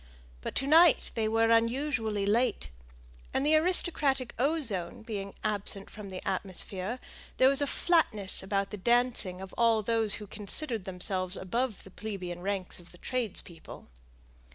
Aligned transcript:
But 0.41 0.55
to 0.55 0.65
night 0.65 1.11
they 1.13 1.27
were 1.27 1.51
unusually 1.51 2.25
late, 2.25 2.71
and 3.35 3.45
the 3.45 3.53
aristocratic 3.55 4.33
ozone 4.39 5.03
being 5.03 5.35
absent 5.43 5.91
from 5.91 6.09
the 6.09 6.27
atmosphere, 6.27 6.97
there 7.37 7.49
was 7.49 7.61
a 7.61 7.67
flatness 7.67 8.41
about 8.41 8.71
the 8.71 8.77
dancing 8.77 9.41
of 9.41 9.53
all 9.59 9.83
those 9.83 10.15
who 10.15 10.25
considered 10.25 10.85
themselves 10.85 11.37
above 11.37 11.83
the 11.83 11.91
plebeian 11.91 12.41
ranks 12.41 12.79
of 12.79 12.91
the 12.91 12.97
tradespeople. 12.97 13.89